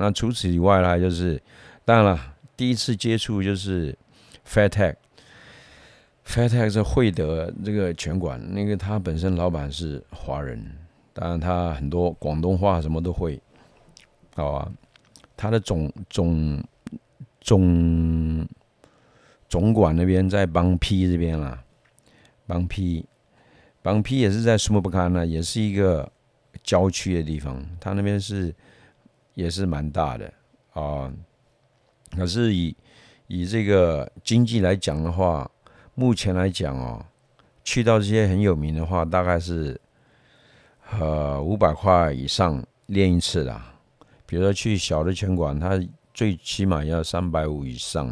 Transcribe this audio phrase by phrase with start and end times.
[0.00, 1.40] 那除此以外呢，就是
[1.84, 3.94] 当然了，第一次接触就是
[4.48, 10.64] Fairtech，Fairtech 是惠德这个拳馆，那个他本身老板是华人，
[11.12, 13.38] 当然他很多广东话什么都会，
[14.34, 14.72] 好啊，
[15.36, 16.64] 他的总总
[17.42, 18.48] 总
[19.48, 21.62] 总管那边在邦 P 这边啦，
[22.46, 23.04] 邦 P。
[23.82, 26.12] 邦 P 也是在苏木布坎呢，也是一个
[26.62, 27.64] 郊区的地方。
[27.80, 28.54] 他那边是
[29.34, 30.32] 也是蛮大的
[30.72, 31.12] 啊。
[32.16, 32.76] 可是以
[33.26, 35.50] 以这个经济来讲的话，
[35.94, 37.04] 目前来讲哦，
[37.62, 39.80] 去到这些很有名的话，大概是
[40.98, 43.74] 呃五百块以上练一次啦。
[44.26, 45.80] 比如说去小的拳馆，它
[46.12, 48.08] 最起码要三百五以上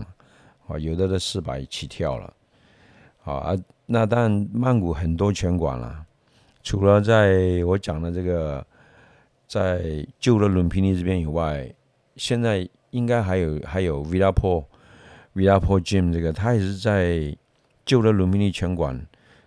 [0.66, 2.34] 啊，有的都四百起跳了。
[3.24, 3.56] 啊。
[3.90, 6.04] 那当然，曼谷很多拳馆啦，
[6.62, 8.62] 除了在我讲的这个
[9.48, 11.74] 在旧的伦皮尼这边以外，
[12.14, 14.66] 现在应该还有还有 Villa Po
[15.34, 17.36] Villa Po Gym 这个，它也是在
[17.86, 19.04] 旧的伦皮尼拳馆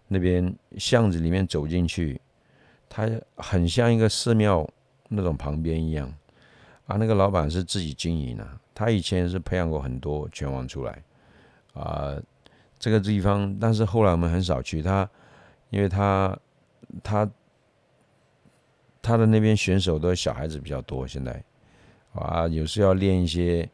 [0.07, 2.19] 那边巷子里面走进去，
[2.89, 4.67] 它很像一个寺庙
[5.09, 6.11] 那种旁边一样
[6.87, 6.97] 啊。
[6.97, 11.03] 那个老板是自己经营的，他以前是培养过很多拳王出来
[11.73, 12.15] 啊。
[12.79, 15.07] 这个地方，但是后来我们很少去他，
[15.69, 16.35] 因为他
[17.03, 17.29] 他
[19.01, 21.43] 他的那边选手都小孩子比较多，现在
[22.13, 23.67] 啊，有时要练一些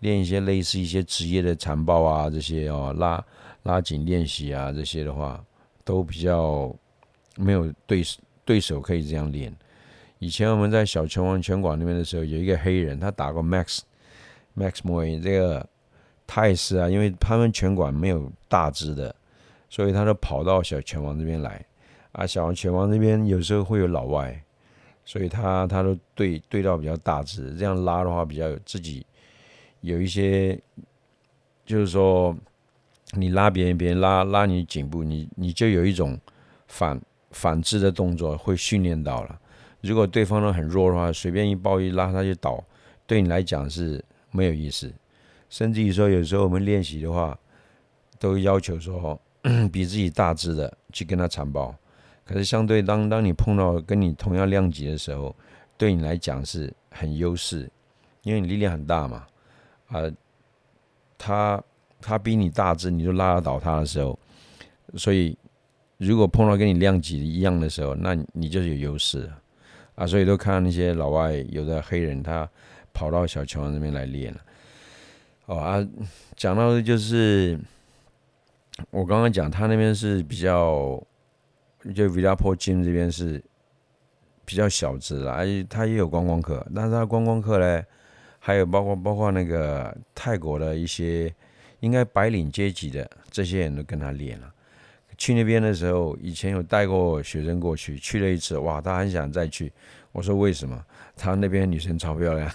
[0.00, 3.24] 练一些类似一些职业的残暴啊这些哦，拉
[3.62, 5.42] 拉紧练习啊这些的话，
[5.84, 6.74] 都比较
[7.36, 8.02] 没有对
[8.44, 9.54] 对手可以这样练。
[10.18, 13.80] 以前我们在小拳王拳馆那边的时候，有一个黑人，他打过 Max
[14.56, 15.68] Max Moy 这个。
[16.26, 19.14] 他也是啊，因为他们拳馆没有大只的，
[19.68, 21.62] 所以他都跑到小拳王这边来
[22.12, 22.26] 啊。
[22.26, 24.42] 小拳王这边有时候会有老外，
[25.04, 29.04] 所以他他都对对到比较大只，这样拉的话比较有自己
[29.80, 30.58] 有一些，
[31.66, 32.34] 就是说
[33.12, 36.18] 你拉别人，别人拉拉你颈部，你你就有一种
[36.68, 37.00] 反
[37.30, 39.40] 反制的动作会训练到了。
[39.82, 42.64] 如果对方都很弱的话，随便一抱一拉他就倒，
[43.06, 44.90] 对你来讲是没有意思。
[45.50, 47.38] 甚至于说，有时候我们练习的话，
[48.18, 49.20] 都要求说
[49.70, 51.74] 比自己大只的去跟他缠包。
[52.24, 55.34] 可是相对当当你碰到跟你同样量级的时候，
[55.76, 57.70] 对你来讲是很优势，
[58.22, 59.26] 因为你力量很大嘛。
[59.88, 60.02] 啊，
[61.18, 61.62] 他
[62.00, 64.18] 他比你大只，你就拉得倒他的时候，
[64.94, 65.36] 所以
[65.98, 69.30] 如果碰到跟你量级一样的时候，那你就是有优势
[69.94, 70.06] 啊。
[70.06, 72.48] 所以都看到那些老外有的黑人，他
[72.92, 74.40] 跑到小球那边来练了。
[75.46, 75.86] 哦啊，
[76.34, 77.58] 讲到的就是
[78.90, 81.00] 我刚刚讲，他那边是比较，
[81.92, 83.42] 就 Villa Po Gym 这边是
[84.44, 87.84] 比较小资啦，而且他也有观光客，但是他观光客呢，
[88.38, 91.32] 还有包括包括那个泰国的一些
[91.80, 94.50] 应该白领阶级的这些人都跟他练了。
[95.16, 99.72] 去那边的时候，以前有带过学生过去，去了一次，哇，他很想再去。
[100.10, 100.84] 我说为什么？
[101.16, 102.52] 他那边女生超漂亮，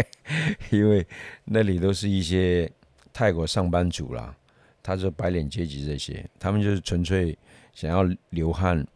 [0.70, 1.06] 因为
[1.44, 2.70] 那里都是一些
[3.12, 4.34] 泰国上班族啦，
[4.82, 7.36] 他是白领阶级这些，他们就是纯粹
[7.72, 8.86] 想要流汗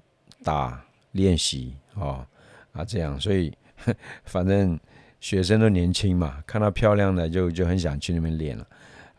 [0.43, 2.27] 打练习哦
[2.73, 3.53] 啊这样，所以
[4.25, 4.79] 反正
[5.21, 8.67] 学生都年轻嘛，看到漂亮的就就很想去那边练了，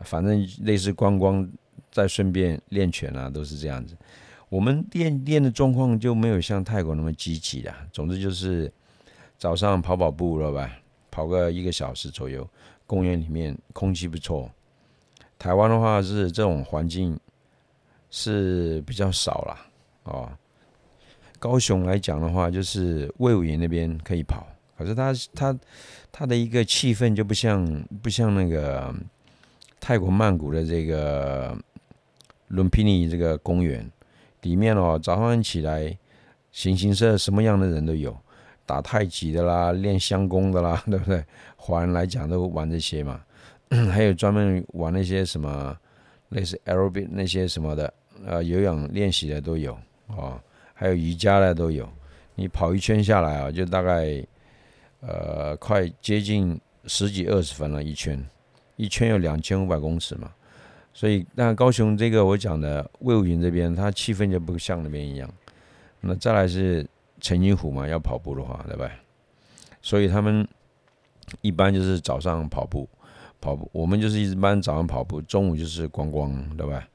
[0.02, 1.48] 反正类似观光
[1.92, 3.96] 再顺便练拳啊，都是这样子。
[4.50, 7.74] 我们练练的状况就没有像泰国那么积极的。
[7.92, 8.72] 总之就是
[9.38, 10.72] 早上跑跑步了吧，
[11.10, 12.48] 跑个一个小时左右。
[12.88, 14.50] 公园里面空气不错。
[15.40, 17.20] 台湾的话是这种环境
[18.18, 19.66] 是比较少啦。
[20.03, 20.31] 哦。
[21.38, 25.59] 高雄来讲的话，就是魏武营那边可以跑，可是它它
[26.12, 28.96] 它的一个气氛就不像不像那个
[29.81, 31.56] 泰国曼谷的这个
[32.48, 33.92] 伦皮尼这个公园。
[34.42, 35.98] 里面哦，早上起来，
[36.52, 38.16] 形形色色什么样的人都有，
[38.64, 41.24] 打太极的啦，练相功的啦， 对不对？
[41.58, 43.22] 华人来讲都玩这些嘛，
[43.92, 45.75] 还有专门玩那些什么
[46.30, 47.92] 类似 aerobic 那些什么的，
[48.23, 49.77] 呃，有氧练习的都有
[50.07, 50.39] 哦，
[50.73, 51.89] 还有瑜伽的都有。
[52.35, 54.23] 你跑一圈下来啊，就大概
[55.01, 58.23] 呃快接近十几二十分了，一圈，
[58.75, 60.31] 一圈有两千五百公尺嘛。
[60.94, 65.29] 所以，那高雄这个我讲的魏武营这边，它气氛就不像那边一样。
[66.00, 66.88] 那再来是
[67.19, 68.89] 陈金虎嘛，要跑步的话，对吧？
[69.81, 70.47] 所以他们
[71.41, 72.88] 一般就是早上跑步，
[73.41, 73.69] 跑步。
[73.73, 76.88] 我们就是一般早上跑步，中午就是观光，对吧？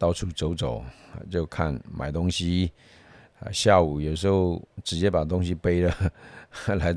[0.00, 0.82] 到处走走，
[1.30, 2.72] 就看买东西。
[3.40, 5.94] 啊，下午有时候直接把东西背了
[6.76, 6.94] 来，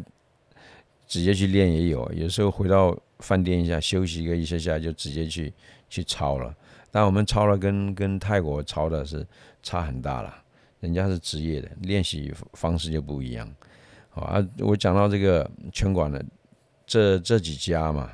[1.06, 5.54] 直接去练也有，有时候回到饭店一下休息个一下下就直接去
[5.90, 6.56] 去抄了。
[6.92, 9.26] 但我们抄了跟跟泰国抄的是
[9.62, 10.34] 差很大了，
[10.80, 13.50] 人家是职业的，练习方式就不一样。
[14.10, 16.24] 好啊，我讲到这个拳馆的
[16.86, 18.12] 这这几家嘛，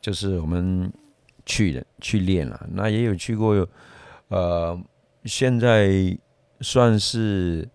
[0.00, 0.92] 就是我们
[1.46, 3.54] 去的去练了，那也有去过，
[4.34, 4.80] 呃，
[5.24, 6.18] 现在
[6.60, 7.68] 算是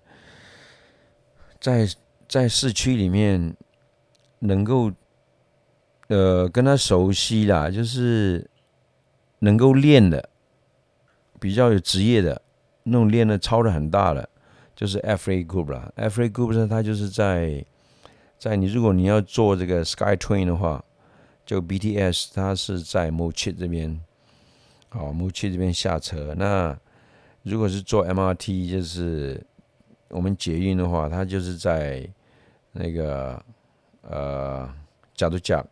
[1.60, 1.88] 在
[2.28, 3.56] 在市区里面。
[4.42, 4.90] 能够，
[6.08, 8.50] 呃，跟他熟悉啦，就是
[9.40, 10.30] 能够练的，
[11.42, 12.42] 比较有职业的，
[12.84, 14.30] 那种练的超的很大的，
[14.74, 15.92] 就是 F A Group 啦。
[15.98, 17.66] F A Group 呢，它就是在
[18.38, 20.82] 在你如果你要做这个 Sky Train 的话，
[21.46, 24.00] 就 B T S，它是在 m o c h i 这边，
[24.90, 26.34] 好 m o c h i 这边下车。
[26.38, 26.78] 那
[27.44, 29.42] 如果是坐 M R T，就是
[30.10, 32.08] 我们捷运的话，它就是在
[32.72, 33.42] 那个。
[34.02, 34.68] 呃，
[35.14, 35.64] 加多加，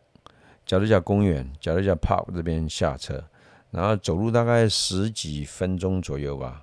[0.64, 3.24] 加多加公园，加多加 Park 这边下车，
[3.70, 6.62] 然后走路大概十几分钟左右吧。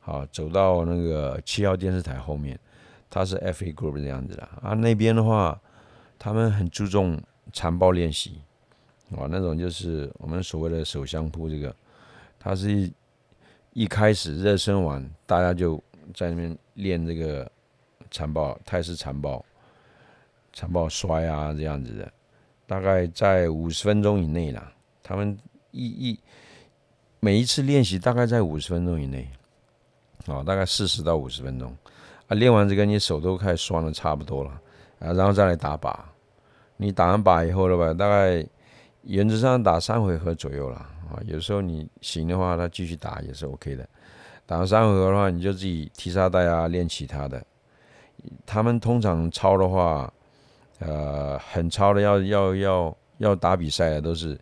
[0.00, 2.58] 好，走到那个七号电视台后面，
[3.08, 4.74] 它是 FA Group 这样子的啊。
[4.74, 5.58] 那边的话，
[6.18, 7.18] 他们很注重
[7.50, 8.42] 残暴练习，
[9.12, 11.74] 啊，那种就是我们所谓的手相扑这个，
[12.46, 12.88] 他是
[13.72, 15.82] 一开始热身完，大家就
[16.14, 17.50] 在那边练这个
[18.08, 19.44] 残暴泰式残暴。
[20.52, 22.12] 残暴摔啊，这样子的，
[22.64, 24.72] 大概在五十分钟以内啦。
[25.02, 25.36] 他们
[25.72, 26.20] 一一
[27.18, 29.28] 每一次练习大概在五十分钟以内，
[30.26, 31.76] 哦，大概四十到五十分钟
[32.28, 32.36] 啊。
[32.36, 34.50] 练完这个，你手都开始酸的差不多了
[35.00, 35.92] 啊，然后再来打靶。
[36.76, 38.46] 你打完靶以后了吧，大概
[39.02, 41.20] 原则上打三回合左右了啊。
[41.24, 43.88] 有时候你行的话，他继续打也是 OK 的。
[44.44, 47.44] 打三回合的话，你就自己踢沙袋啊，练其他的。
[48.44, 50.12] 他们通常操的话。
[50.78, 54.38] 呃，很超的，要要要要打比赛的，都是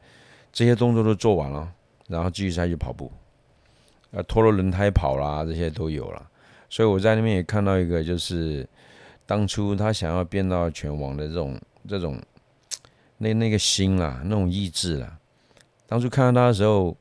[0.53, 1.73] 这些动作都做完了，
[2.09, 3.09] 然后继续再去跑步，
[4.11, 6.29] 呃，拖了轮胎跑啦，这些都有了。
[6.69, 8.69] 所以我在那边也看到一个，就是
[9.25, 11.57] 当初他想要变到拳王的这种
[11.89, 12.21] 这种
[13.19, 15.17] 那那个心啦，那种意志啦。
[15.87, 16.97] 当初看到他的时候，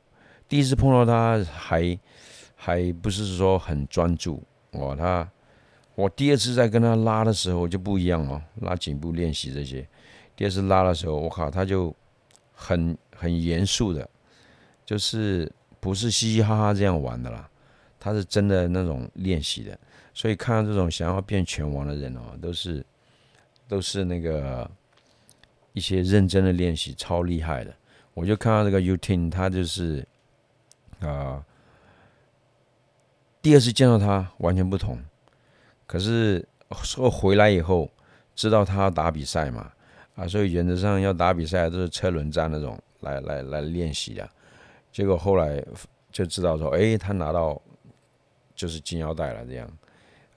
[0.48, 1.98] 第一次碰到他还
[2.54, 4.42] 还不是说很专注
[4.72, 5.28] 哇，他。
[5.96, 9.86] 我第二次在跟他拉的时候就不一样哦，拉颈部练习这些。
[10.34, 11.94] 第二次拉的时候，我靠，他就
[12.52, 14.08] 很很严肃的，
[14.84, 15.48] 就是
[15.78, 17.48] 不是嘻嘻哈哈这样玩的啦，
[18.00, 19.78] 他是真的那种练习的。
[20.12, 22.84] 所以看到这种想要变拳王的人哦，都是
[23.68, 24.68] 都是那个
[25.74, 27.72] 一些认真的练习，超厉害的。
[28.14, 30.06] 我就看到这个 U Tin，他就是
[31.00, 31.44] 啊，
[33.42, 34.98] 第二次见到他完全不同。
[35.86, 36.46] 可是
[36.82, 37.90] 说回来以后，
[38.34, 39.70] 知道他要打比赛嘛，
[40.14, 44.28] 啊，所以原则上要打比赛都是车轮战那种来来来练习的。
[44.90, 45.62] 结果后来
[46.10, 47.60] 就知道说，哎，他拿到
[48.54, 49.68] 就是金腰带了，这样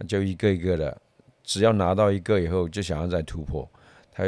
[0.07, 1.01] 就一个一个的，
[1.43, 3.69] 只要拿到一个以后，就想要再突破，
[4.11, 4.23] 他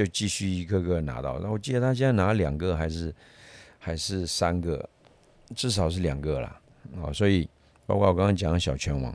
[0.00, 1.34] 就继续一个个拿到。
[1.40, 3.14] 然后我记得他现在拿两个还是
[3.78, 4.88] 还是三个，
[5.54, 6.58] 至少是两个啦，
[7.02, 7.46] 啊，所以
[7.84, 9.14] 包括我刚刚讲的小拳王。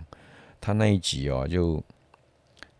[0.61, 1.83] 他那一集哦，就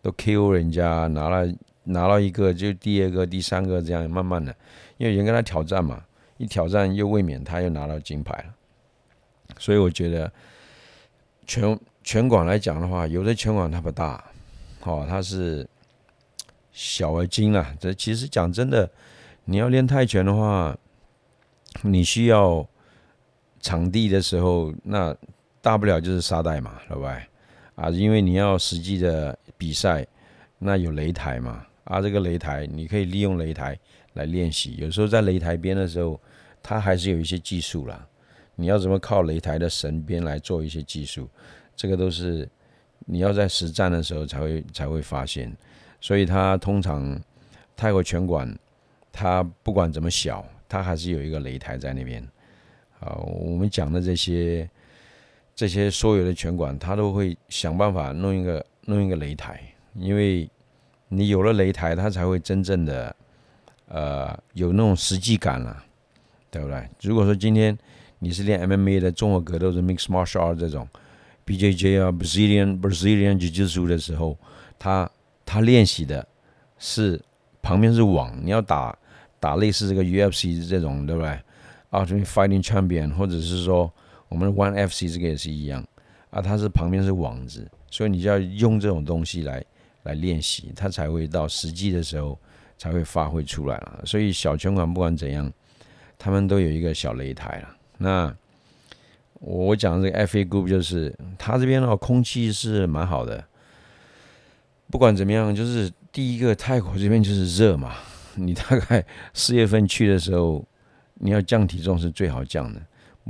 [0.02, 4.54] 都 KO 人家，拿了拿到一个，就第二个、第三个这样，慢慢的，
[4.98, 6.04] 因为人跟他挑战嘛，
[6.36, 8.54] 一挑战又未免他又拿到金牌了，
[9.58, 10.32] 所以我觉得
[11.44, 14.24] 拳拳馆来讲的话，有的拳馆它不大，
[14.82, 15.68] 哦，它是
[16.76, 17.74] 小而精啊。
[17.80, 18.90] 这其实讲真的，
[19.46, 20.76] 你要练泰拳的话，
[21.82, 22.68] 你需要
[23.60, 25.16] 场地的时候，那
[25.62, 27.10] 大不了就是沙袋嘛，对不对？
[27.76, 30.06] 啊，因为你要实际的比赛，
[30.58, 31.66] 那有擂台嘛？
[31.84, 33.78] 啊，这个擂台你可以利用擂台
[34.12, 34.76] 来练习。
[34.76, 36.20] 有时候在擂台边的时候，
[36.62, 38.06] 它还是有一些技术啦。
[38.54, 41.28] 你要怎么靠擂台的神边来做一些技术？
[41.74, 42.48] 这个都是
[43.06, 45.54] 你要在实战的时候才会才会发现。
[46.00, 47.20] 所以它通常
[47.76, 48.56] 泰国拳馆，
[49.12, 52.22] 它不管怎么小，它还是有一个擂台在那边。
[53.00, 54.68] 啊，我们讲的这些。
[55.58, 59.58] 这些所有的拳馆，他都会想办法弄一个弄一个擂台，
[59.94, 60.46] 因为
[61.08, 63.16] 你有了擂台，他才会真正的
[63.88, 65.82] 呃有那种实际感了，
[66.50, 66.86] 对不对？
[67.00, 67.74] 如果说今天
[68.18, 70.86] 你是练 MMA 的综合格斗的 Mixed Martial Art 这种
[71.46, 74.36] BJJ 啊 Brazilian Brazilian Jiu-Jitsu 的时候，
[74.78, 75.10] 他
[75.46, 76.28] 他练习的
[76.78, 77.18] 是
[77.62, 78.94] 旁边是网，你要打
[79.40, 81.38] 打类似这个 UFC 这种，对不对
[81.92, 83.90] ？Ultimate Fighting Champion，或者是说。
[84.28, 85.86] 我们的 One FC 这个也是一样
[86.30, 89.64] 啊，它是旁边是网子，所以你就要用这种东西来
[90.02, 92.36] 来练习，它才会到实际的时候，
[92.76, 94.02] 才会发挥出来了。
[94.04, 95.50] 所以小拳馆不管怎样，
[96.18, 97.68] 他们都有一个小擂台了。
[97.98, 98.36] 那
[99.34, 103.44] 我讲的这个 FA Group 就是，它这边的话空气是蛮好的。
[104.90, 107.94] 不管怎么样，就是第一个泰国这边就是热嘛。
[108.38, 110.62] 你大概四月份去的时候，
[111.14, 112.80] 你要降体重是最好降的。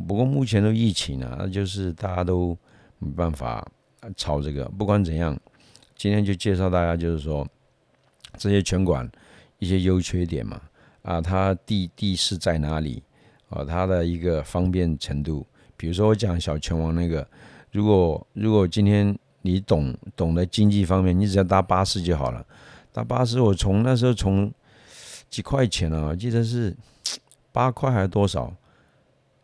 [0.06, 2.58] 不过目前都疫情啊，那就是大家都
[2.98, 3.66] 没办法
[4.16, 4.64] 炒这个。
[4.70, 5.38] 不管怎样，
[5.94, 7.46] 今天就介绍大家，就是说
[8.36, 9.08] 这些拳馆
[9.58, 10.60] 一些优缺点嘛。
[11.02, 13.02] 啊，它地地势在哪里？
[13.48, 15.46] 啊，它的一个方便程度。
[15.76, 17.26] 比如说我讲小拳王那个，
[17.70, 22.44] 如果如果今天你懂懂得经济方面，你只要搭巴士就好了。
[22.92, 24.52] 搭巴士，我从那时候从
[25.30, 26.74] 几块钱啊，我记得是
[27.52, 28.52] 八块还是多少，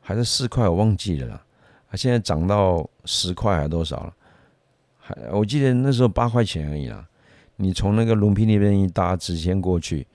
[0.00, 1.44] 还是四块，我忘记了啦。
[1.90, 4.14] 啊，现在涨到十块还是多少了？
[4.98, 7.06] 还我记得那时候八块钱而已啦。
[7.56, 10.06] 你从那个龙平那边一搭直线过去，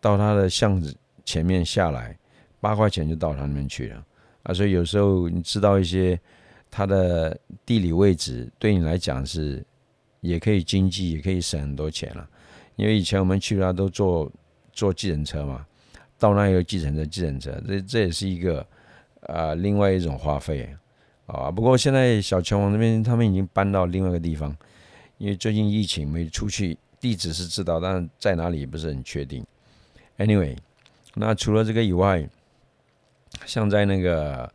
[0.00, 2.16] 到他的巷子前面下来，
[2.60, 4.04] 八块钱就到他那边去了。
[4.44, 6.18] 啊，所以有时候你知道一些
[6.76, 9.64] 它的地理位置，对你来讲是
[10.20, 12.28] 也可以经济，也可以省很多钱了。
[12.74, 14.28] 因为以前我们去那都坐
[14.72, 15.64] 坐计程车嘛，
[16.18, 18.66] 到那有计程车，计程车，这这也是一个
[19.20, 20.68] 啊另外一种花费
[21.26, 21.48] 啊。
[21.48, 24.56] 不过现在小拳王那边他们已经搬到另外一个地方，
[25.18, 29.46] 因为最近疫情没出去，地址是知道，但在哪里不是很确定。
[30.18, 30.56] Anyway，
[31.14, 32.28] 那除了这个以外。
[33.46, 34.48] 像在那个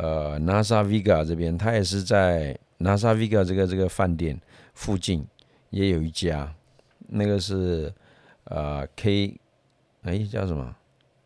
[0.00, 4.40] 呃 NASA Vega 这边，它也是在 NASA Vega 这个这个饭店
[4.72, 5.26] 附近
[5.68, 6.50] 也有一家，
[7.08, 7.92] 那个是
[8.44, 9.38] 呃 K
[10.02, 10.74] 哎叫什么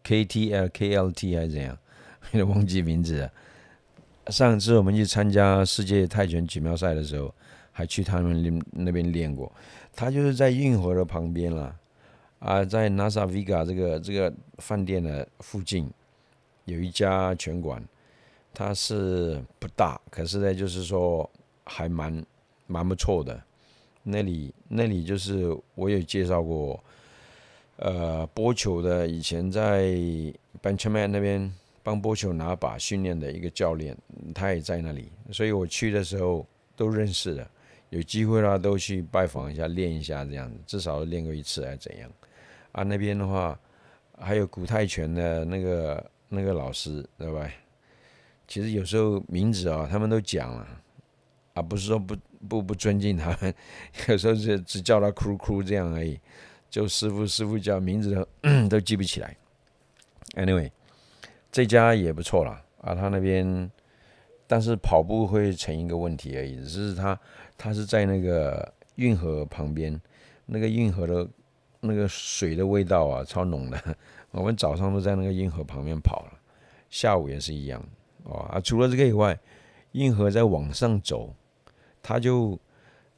[0.05, 1.79] KTL KLT 还是怎样，
[2.33, 3.31] 有点忘记名字了。
[4.29, 7.33] 上次我们去参加世界泰拳锦标赛的时候，
[7.71, 9.53] 还去他们那那边练过。
[9.95, 11.77] 他就是在运河的旁边了
[12.41, 15.89] 啊，在 NASA Vega 这个这个饭店的附近。
[16.67, 17.83] 有一家拳馆，
[18.55, 21.29] 它是不大，可是呢，就是说
[21.65, 22.25] 还蛮
[22.67, 23.43] 蛮不错的。
[24.03, 26.83] 那里那里就是我有介绍过，
[27.77, 29.89] 呃，波球的以前在
[30.63, 33.97] Benchman 那边帮波球拿把训练的一个教练，
[34.35, 36.47] 他也在那里，所以我去的时候
[36.77, 37.47] 都认识的。
[37.91, 42.11] 有机会啦，都去拜访一下，练一下这样子，至少练过一次还是怎样。
[42.73, 43.59] 啊，那边的话
[44.19, 46.11] 还有古泰拳的那个。
[46.31, 47.49] 那个老师对吧？
[48.47, 50.67] 其实有时候名字啊，他们都讲了，
[51.55, 52.17] 啊，不是说不
[52.49, 53.55] 不不尊敬他们，
[54.09, 56.19] 有时候是只叫他“哭哭”这样而已，
[56.69, 59.37] 就师傅师傅叫名字都 都记不起来。
[60.35, 60.71] Anyway，
[61.51, 63.71] 这家也不错啦，啊，他那边，
[64.47, 67.19] 但是跑步会成一个问题而已，只是他
[67.57, 70.01] 他是在那个运河旁边，
[70.47, 71.29] 那个运河的
[71.81, 73.97] 那个水的味道啊，超浓的。
[74.33, 76.39] 我们早上都在那个运河旁边跑了，
[76.91, 77.81] 下午也是一样
[78.25, 78.61] 哦啊。
[78.61, 79.39] 除了这个以外，
[79.93, 81.35] 运河在往上走，
[82.03, 82.59] 他就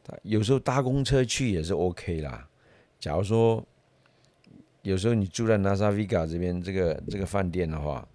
[0.05, 2.47] 他有时候搭公车去也是 OK 啦。
[3.01, 3.65] 假如说
[4.83, 8.07] 有时候你住在 NASA Vega 这边这个这个饭店的话，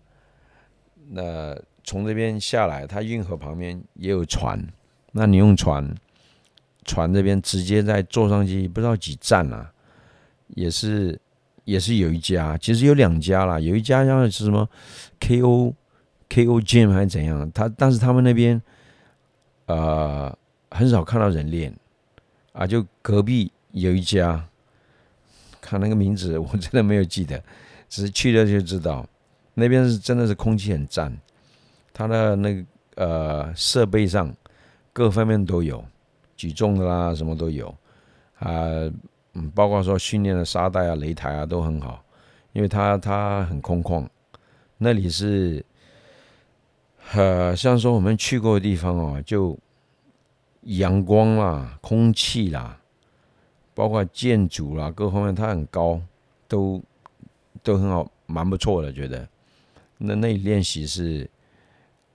[1.10, 4.66] 那从这边下来，它运河旁边也有船，
[5.12, 5.94] 那你用船
[6.86, 9.74] 船这边直接再坐上去，不知道几站啊，
[10.50, 11.20] 也是。
[11.64, 13.60] 也是有一家，其实有两家啦。
[13.60, 14.68] 有一家像是什么
[15.20, 15.72] KO
[16.32, 18.62] KO Gym 还是怎样，他但是他们那边
[19.66, 20.34] 呃
[20.70, 21.76] 很少看到人练
[22.54, 22.66] 啊。
[22.66, 24.48] 就隔壁有一家，
[25.60, 27.44] 看那个名字 我真的没有记得，
[27.90, 29.06] 只是去了就知道，
[29.56, 31.16] 那边是真的是空气很赞，
[31.92, 34.34] 他的那个呃设备上
[34.94, 35.84] 各方面都有，
[36.38, 37.68] 举重的啦什么都有
[38.40, 38.56] 啊。
[39.34, 42.04] 嗯，包括说训练的沙袋啊、擂台啊都很好，
[42.54, 44.06] 因为它它很空旷，
[44.78, 45.66] 那里是，
[47.14, 49.58] 呃，像说我们去过的地方哦，就
[50.62, 52.80] 阳光啦、空气啦，
[53.74, 56.02] 包括建筑啦各方面，它很高，
[56.48, 56.82] 都
[57.62, 59.28] 都很好，蛮不错的，觉得。
[59.98, 61.30] 那那里练习是，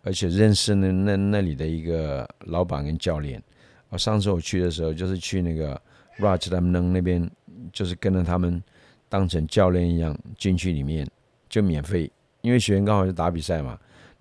[0.02, 3.42] 而且认识那那那里的一个老板跟教练。
[3.90, 5.80] 我，上次我去的时候就是去那个。
[6.18, 7.30] Raj 他们能那边
[7.70, 8.62] 就是跟着他们
[9.06, 11.06] 当成教练一样进去里面
[11.46, 12.10] 就免费，
[12.40, 13.78] 因为学员刚好就打比赛嘛。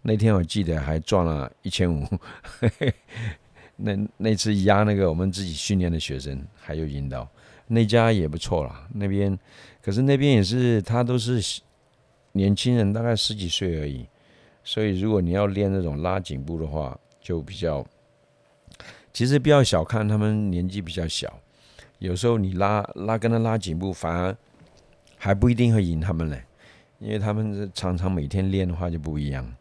[0.08, 2.06] 那天我记得还赚了一千五，
[3.78, 7.28] 那那次压那个我们自己训练的学生还有引导，
[7.66, 8.88] 那家也不错啦。
[8.94, 9.36] 那边
[9.82, 11.42] 可是那边也是他都是
[12.34, 14.06] 年轻人，大概十几岁而已，
[14.64, 17.84] 所以如果你要练那种拉颈部的话，就比较
[19.12, 21.42] 其实不要小看他们年纪比较小。
[21.98, 24.38] 有时候你拉拉跟他拉颈部，反而
[25.18, 26.44] 还不一定会赢他们嘞，
[27.00, 29.52] 因为他们常常每天练的话就不一样。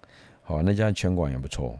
[0.46, 1.78] 好，那家拳馆也不错。